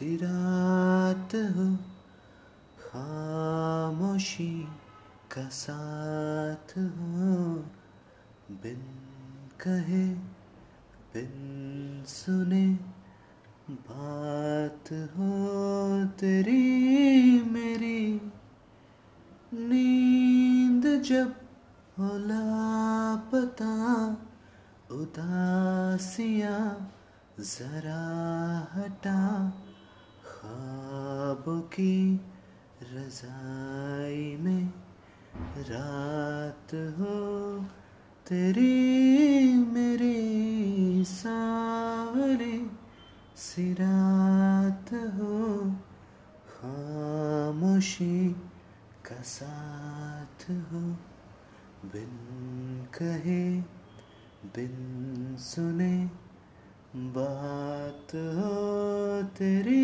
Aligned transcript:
सी 0.00 0.16
रात 0.16 1.34
हो, 1.34 1.76
खामोशी 2.80 4.68
का 5.32 5.48
साथ 5.48 6.78
हो। 6.78 7.54
बिन 8.50 8.80
कहे, 9.60 10.14
बिन 11.14 12.04
सुने 12.06 12.74
बात 13.70 14.92
हो 14.92 15.32
तेरी 16.04 17.42
मेरी। 17.42 18.32
नींद 19.54 21.02
जब 21.02 21.34
हो 21.98 22.18
लापता 22.18 24.06
उदासिया 24.94 26.76
जरा 27.40 28.02
हटा 28.74 29.52
ख्वाबों 30.40 31.60
की 31.60 32.20
रजाई 32.92 34.36
में 34.40 34.64
रात 35.58 36.74
हो, 36.98 37.16
तेरी 38.28 39.54
मेरी 39.54 41.04
सावरी 41.04 42.58
सिरात 43.36 44.92
हो, 45.16 45.36
खामोशी 46.52 48.16
का 49.06 49.22
साथ 49.22 50.50
हो। 50.50 50.80
बिन 51.92 52.14
कहे, 52.94 53.44
बिन 54.56 55.36
सुने 55.40 55.94
बात 56.96 58.14
हो 58.14 58.56
तेरी 59.38 59.79